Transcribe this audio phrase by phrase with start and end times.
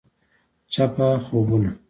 [0.67, 1.75] چپه خوبونه…